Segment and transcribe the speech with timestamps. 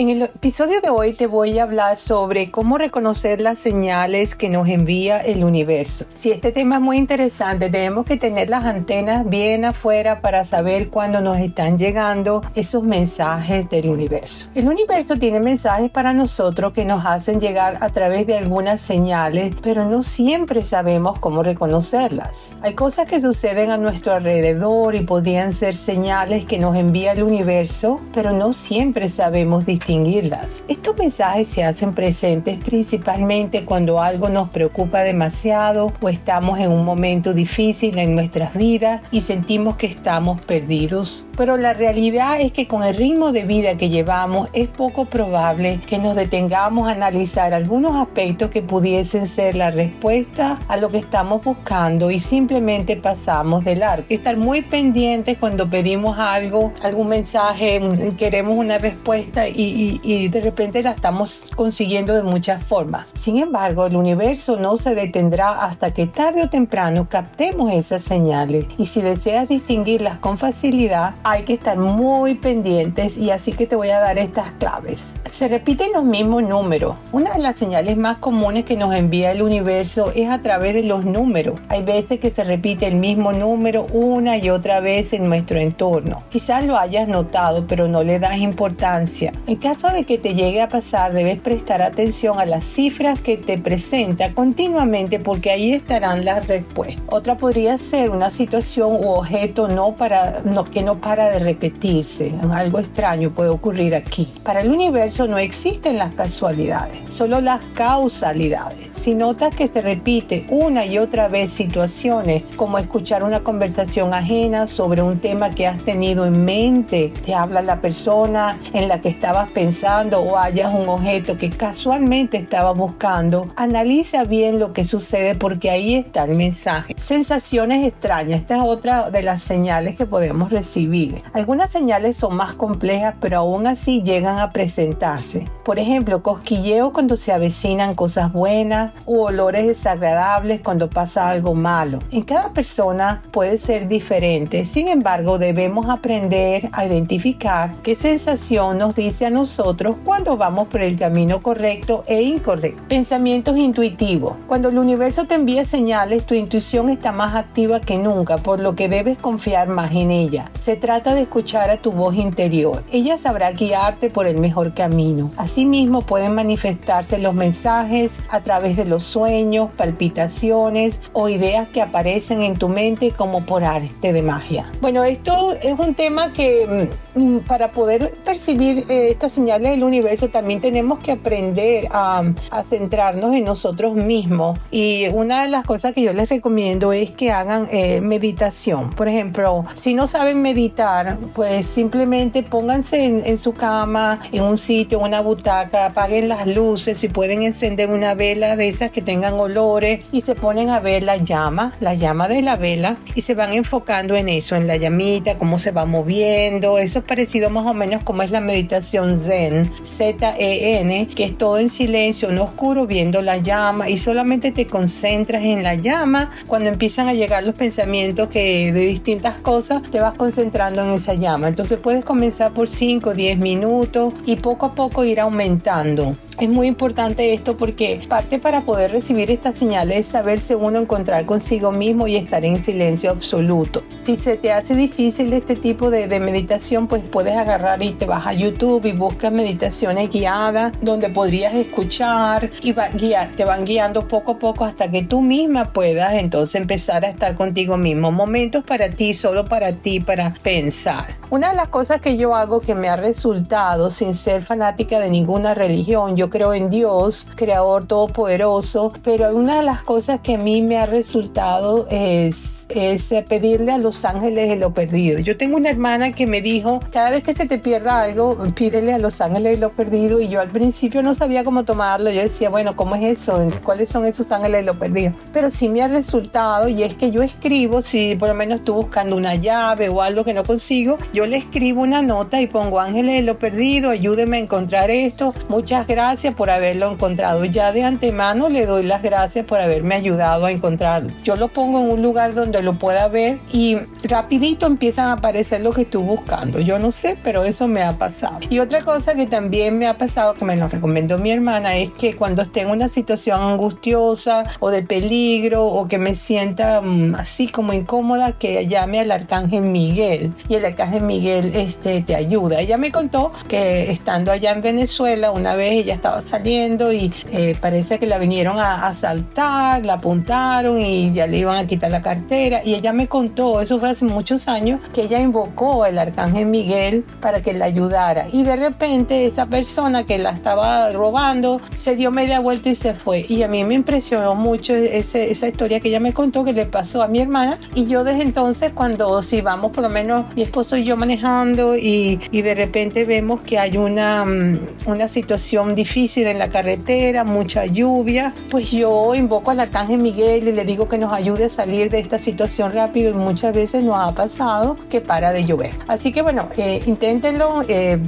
[0.00, 4.48] En el episodio de hoy te voy a hablar sobre cómo reconocer las señales que
[4.48, 6.06] nos envía el universo.
[6.14, 10.88] Si este tema es muy interesante, tenemos que tener las antenas bien afuera para saber
[10.88, 14.48] cuándo nos están llegando esos mensajes del universo.
[14.54, 19.54] El universo tiene mensajes para nosotros que nos hacen llegar a través de algunas señales,
[19.60, 22.56] pero no siempre sabemos cómo reconocerlas.
[22.62, 27.22] Hay cosas que suceden a nuestro alrededor y podrían ser señales que nos envía el
[27.22, 34.48] universo, pero no siempre sabemos distinguir estos mensajes se hacen presentes principalmente cuando algo nos
[34.48, 40.42] preocupa demasiado o estamos en un momento difícil en nuestras vidas y sentimos que estamos
[40.42, 41.26] perdidos.
[41.36, 45.80] Pero la realidad es que con el ritmo de vida que llevamos es poco probable
[45.84, 50.98] que nos detengamos a analizar algunos aspectos que pudiesen ser la respuesta a lo que
[50.98, 54.06] estamos buscando y simplemente pasamos de largo.
[54.08, 57.80] Estar muy pendientes cuando pedimos algo, algún mensaje,
[58.16, 63.06] queremos una respuesta y, y, de repente la estamos consiguiendo de muchas formas.
[63.12, 68.66] Sin embargo, el universo no se detendrá hasta que tarde o temprano captemos esas señales
[68.78, 73.76] y si deseas distinguirlas con facilidad hay que estar muy pendientes y así que te
[73.76, 75.16] voy a dar estas claves.
[75.28, 76.96] Se repiten los mismos números.
[77.12, 80.82] Una de las señales más comunes que nos envía el universo es a través de
[80.82, 81.60] los números.
[81.68, 86.22] Hay veces que se repite el mismo número una y otra vez en nuestro entorno.
[86.30, 89.32] Quizás lo hayas notado pero no le das importancia.
[89.60, 93.58] Caso de que te llegue a pasar, debes prestar atención a las cifras que te
[93.58, 97.04] presenta continuamente porque ahí estarán las respuestas.
[97.08, 102.32] Otra podría ser una situación u objeto no para, no, que no para de repetirse.
[102.50, 104.32] Algo extraño puede ocurrir aquí.
[104.44, 108.88] Para el universo no existen las casualidades, solo las causalidades.
[108.92, 114.66] Si notas que se repite una y otra vez situaciones como escuchar una conversación ajena
[114.66, 119.10] sobre un tema que has tenido en mente, te habla la persona en la que
[119.10, 125.34] estabas pensando o hayas un objeto que casualmente estaba buscando, analiza bien lo que sucede
[125.34, 126.94] porque ahí está el mensaje.
[126.96, 131.22] Sensaciones extrañas, esta es otra de las señales que podemos recibir.
[131.32, 135.48] Algunas señales son más complejas, pero aún así llegan a presentarse.
[135.64, 141.98] Por ejemplo, cosquilleo cuando se avecinan cosas buenas u olores desagradables cuando pasa algo malo.
[142.12, 148.94] En cada persona puede ser diferente, sin embargo debemos aprender a identificar qué sensación nos
[148.94, 152.82] dice a nosotros nosotros cuando vamos por el camino correcto e incorrecto.
[152.88, 154.34] Pensamientos intuitivos.
[154.46, 158.74] Cuando el universo te envía señales, tu intuición está más activa que nunca, por lo
[158.74, 160.50] que debes confiar más en ella.
[160.58, 162.84] Se trata de escuchar a tu voz interior.
[162.92, 165.30] Ella sabrá guiarte por el mejor camino.
[165.38, 172.42] Asimismo, pueden manifestarse los mensajes a través de los sueños, palpitaciones o ideas que aparecen
[172.42, 174.70] en tu mente como por arte de magia.
[174.82, 180.28] Bueno, esto es un tema que mm, para poder percibir eh, estas señales del universo,
[180.28, 182.22] también tenemos que aprender a,
[182.68, 184.58] centrarnos en nosotros mismos.
[184.70, 188.90] Y una de las cosas que yo les recomiendo es que hagan eh, meditación.
[188.90, 194.98] Por ejemplo, si no saben meditar, pues simplemente pónganse en, su cama, en un sitio,
[194.98, 199.34] en una butaca, apaguen las luces, si pueden encender una vela de esas que tengan
[199.34, 203.34] olores y se ponen a ver la llama, la llama de la vela y se
[203.34, 206.78] van enfocando en eso, en la llamita, cómo se va moviendo.
[206.78, 211.58] Eso es parecido más o menos como es la meditación Zen, Z-E-N, que es todo
[211.58, 216.30] en silencio, no oscuro, viendo la llama y solamente te concentras en la llama.
[216.46, 221.14] Cuando empiezan a llegar los pensamientos que de distintas cosas, te vas concentrando en esa
[221.14, 221.48] llama.
[221.48, 226.16] Entonces puedes comenzar por 5, 10 minutos y poco a poco ir aumentando.
[226.40, 231.26] Es muy importante esto porque parte para poder recibir estas señales es saberse uno encontrar
[231.26, 233.82] consigo mismo y estar en silencio absoluto.
[234.02, 238.26] Si se te hace difícil este tipo de, meditación, pues puedes agarrar y te vas
[238.26, 244.08] a YouTube y buscas meditaciones guiadas donde podrías escuchar y va, guiar, te van guiando
[244.08, 248.10] poco a poco hasta que tú misma puedas entonces empezar a estar contigo mismo.
[248.10, 251.16] Momentos para ti, solo para ti, para pensar.
[251.30, 255.10] Una de las cosas que yo hago que me ha resultado sin ser fanática de
[255.10, 260.38] ninguna religión, yo creo en Dios, creador todopoderoso, pero una de las cosas que a
[260.38, 265.18] mí me ha resultado es, es pedirle a los ángeles de lo perdido.
[265.18, 268.92] Yo tengo una hermana que me dijo, cada vez que se te pierda algo, pídele
[268.92, 272.10] a los ángeles de lo perdido y yo al principio no sabía cómo tomarlo.
[272.10, 273.50] Yo decía, bueno, ¿cómo es eso?
[273.64, 275.12] ¿Cuáles son esos ángeles de lo perdido?
[275.32, 278.74] Pero sí me ha resultado y es que yo escribo, si por lo menos estoy
[278.74, 282.80] buscando una llave o algo que no consigo, yo le escribo una nota y pongo
[282.80, 285.34] ángeles de lo perdido, ayúdeme a encontrar esto.
[285.48, 287.44] Muchas gracias por haberlo encontrado.
[287.44, 291.12] Ya de antemano le doy las gracias por haberme ayudado a encontrarlo.
[291.22, 295.60] Yo lo pongo en un lugar donde lo pueda ver y rapidito empiezan a aparecer
[295.60, 296.60] lo que estoy buscando.
[296.60, 298.38] Yo no sé, pero eso me ha pasado.
[298.48, 301.90] Y otra cosa que también me ha pasado, que me lo recomendó mi hermana, es
[301.90, 307.14] que cuando esté en una situación angustiosa o de peligro o que me sienta mm,
[307.16, 310.32] así como incómoda, que llame al arcángel Miguel.
[310.48, 312.60] Y el arcángel Miguel este, te ayuda.
[312.60, 317.56] Ella me contó que estando allá en Venezuela, una vez ella estaba saliendo y eh,
[317.60, 322.00] parece que la vinieron a asaltar, la apuntaron y ya le iban a quitar la
[322.00, 322.62] cartera.
[322.64, 327.04] Y ella me contó, eso fue hace muchos años, que ella invocó al arcángel Miguel
[327.20, 328.26] para que la ayudara.
[328.32, 332.94] Y de repente esa persona que la estaba robando se dio media vuelta y se
[332.94, 333.24] fue.
[333.28, 336.66] Y a mí me impresionó mucho ese, esa historia que ella me contó que le
[336.66, 337.58] pasó a mi hermana.
[337.74, 341.76] Y yo desde entonces, cuando si vamos por lo menos mi esposo y yo manejando
[341.76, 347.24] y, y de repente vemos que hay una, mm, una situación difícil en la carretera,
[347.24, 351.48] mucha lluvia, pues yo invoco al arcángel Miguel y le digo que nos ayude a
[351.48, 355.72] salir de esta situación rápido y muchas veces nos ha pasado que para de llover.
[355.88, 357.98] Así que bueno, eh, inténtenlo eh,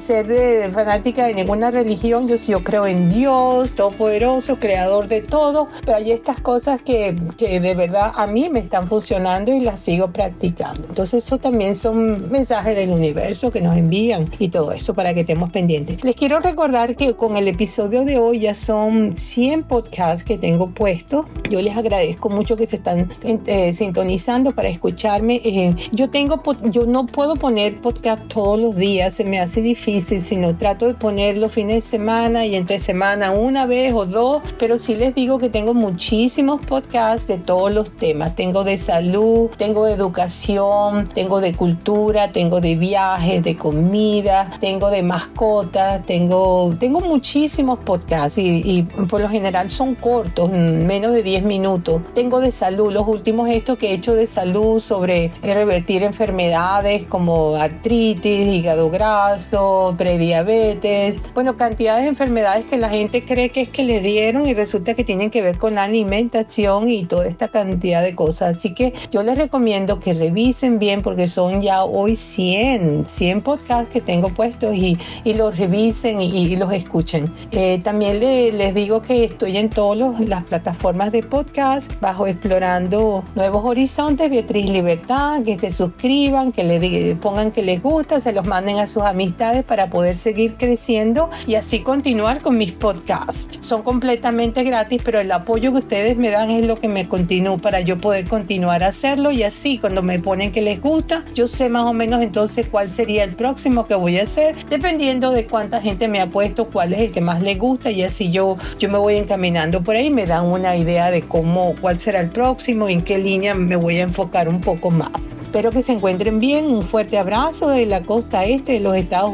[0.00, 2.28] ser de, fanática de ninguna religión.
[2.28, 7.60] Yo, yo creo en Dios, Todopoderoso, Creador de todo, pero hay estas cosas que, que
[7.60, 10.82] de verdad a mí me están funcionando y las sigo practicando.
[10.88, 15.20] Entonces eso también son mensajes del universo que nos envían y todo eso para que
[15.20, 16.02] estemos pendientes.
[16.04, 20.68] Les quiero recordar que con el episodio de hoy ya son 100 podcasts que tengo
[20.70, 21.26] puestos.
[21.50, 25.40] Yo les agradezco mucho que se están eh, sintonizando para escucharme.
[25.44, 29.87] Eh, yo tengo, yo no puedo poner podcast todos los días, se me hace difícil,
[29.88, 34.42] sino trato de poner los fines de semana y entre semana una vez o dos,
[34.58, 38.34] pero sí les digo que tengo muchísimos podcasts de todos los temas.
[38.34, 44.90] Tengo de salud, tengo de educación, tengo de cultura, tengo de viajes, de comida, tengo
[44.90, 51.22] de mascotas, tengo, tengo muchísimos podcasts y, y por lo general son cortos, menos de
[51.22, 52.02] 10 minutos.
[52.14, 57.56] Tengo de salud, los últimos estos que he hecho de salud sobre revertir enfermedades como
[57.56, 63.84] artritis, hígado graso, prediabetes, bueno, cantidades de enfermedades que la gente cree que es que
[63.84, 68.02] le dieron y resulta que tienen que ver con la alimentación y toda esta cantidad
[68.02, 68.56] de cosas.
[68.56, 73.92] Así que yo les recomiendo que revisen bien porque son ya hoy 100, 100 podcasts
[73.92, 77.24] que tengo puestos y, y los revisen y, los escuchen.
[77.52, 83.64] Eh, también les digo que estoy en todas las plataformas de podcast bajo Explorando Nuevos
[83.64, 88.78] Horizontes, Beatriz Libertad, que se suscriban, que le pongan que les gusta, se los manden
[88.78, 93.58] a sus amistades para poder seguir creciendo y así continuar con mis podcasts.
[93.60, 97.58] Son completamente gratis, pero el apoyo que ustedes me dan es lo que me continúa
[97.58, 101.46] para yo poder continuar a hacerlo y así cuando me ponen que les gusta, yo
[101.46, 105.46] sé más o menos entonces cuál sería el próximo que voy a hacer, dependiendo de
[105.46, 108.56] cuánta gente me ha puesto, cuál es el que más les gusta y así yo,
[108.78, 112.30] yo me voy encaminando por ahí, me dan una idea de cómo, cuál será el
[112.30, 115.38] próximo, en qué línea me voy a enfocar un poco más.
[115.48, 116.66] Espero que se encuentren bien.
[116.66, 119.32] Un fuerte abrazo de la costa este de los Estados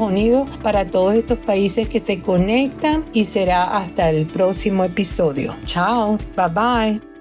[0.62, 5.56] Para todos estos países que se conectan y será hasta el próximo episodio.
[5.65, 7.13] Chao, bye bye.